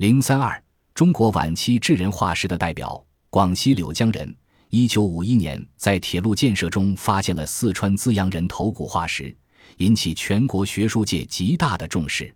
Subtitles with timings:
[0.00, 4.34] 零三二，中国晚期智人化石的代表，广西柳江人。
[4.70, 9.36] 一九五一年，在铁路建设中发现了四川资阳人头骨化石，
[9.76, 12.34] 引起全国学术界极大的重视。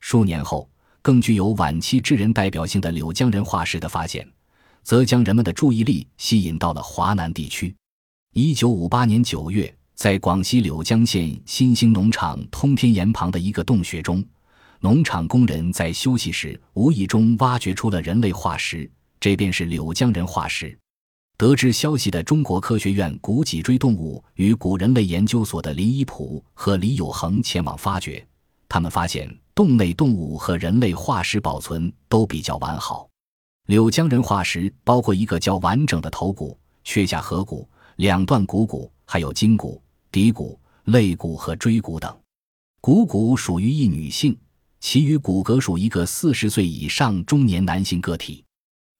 [0.00, 0.68] 数年后，
[1.00, 4.30] 更具有晚期智人代表性的柳江人化石的发现，
[4.82, 7.74] 则将人们的注意力吸引到了华南地区。
[8.34, 14.22] 一九五八年九月，在广西柳江县新兴农场通天岩旁的一个洞穴中，
[14.80, 18.88] 农场工人在休息时无意中挖掘出了人类化石，
[19.18, 20.76] 这便是柳江人化石。
[21.36, 28.24] 得知消息的中国科学院古脊椎动物与古人类研究所的林一普和李有恒前往发掘，
[28.68, 33.08] 他们发现洞内动物和人类化石保存都比较完好。
[33.66, 42.16] 柳江人化石包括一个较完整的头骨、缺下颌骨、两段股骨，还有筋骨、骶骨、肋骨和椎骨等。
[42.80, 44.36] 股骨属于一女性，
[44.80, 48.44] 其余骨骼属一个四十岁以上中年男性个体。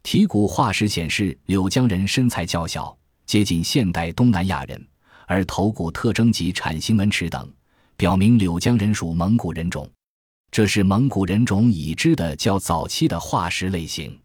[0.02, 4.86] 体骨化石显示，柳江人身材较小，接近现代东南亚人，
[5.26, 7.48] 而头骨特征及产型门齿等，
[7.96, 9.88] 表明柳江人属蒙古人种。
[10.50, 14.18] 这是蒙古人种已知的较早期的化石类型。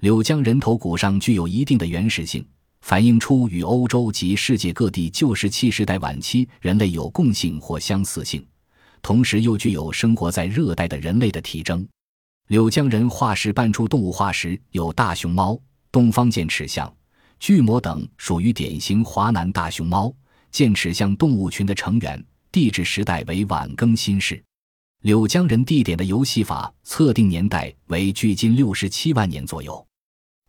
[0.00, 2.46] 柳江人头骨上具有一定的原始性，
[2.82, 8.46] 反映出与欧洲及世界各地旧石器时代晚期人类有共性或相似性，
[9.06, 11.86] 同时又具有生活在热带的人类的体征。
[12.48, 15.56] 柳江人化石伴出动物化石有大熊猫、
[15.92, 16.92] 东方剑齿象、
[17.38, 20.12] 巨魔等，属于典型华南大熊猫、
[20.50, 22.20] 剑齿象动物群的成员。
[22.50, 24.42] 地质时代为晚更新世。
[25.02, 29.86] 柳江人地点的游戏法测定年代为距今六十七万年左右。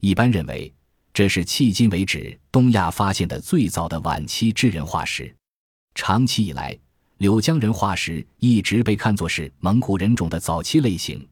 [0.02, 0.74] 一般认为，
[1.14, 5.32] 这是迄今为止东亚发现的最早的晚期智人化石。
[5.94, 6.76] 长期以来，
[7.18, 11.26] 柳江人化石一直被看作是蒙古人种的早期类型。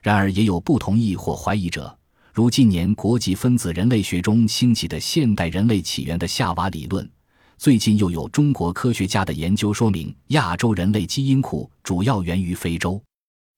[0.00, 1.96] 然而，也有不同意或怀疑者，
[2.32, 7.08] 如近年国际分子人类学中兴起的现代人类起源的夏娃理论。
[7.58, 13.00] 最近又有中国科学家的研究说明，亚洲人类基因库主要源于非洲，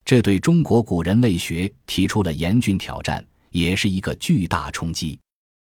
[0.05, 5.19] 这对中国古人类学提出了严峻挑战，也是一个巨大冲击。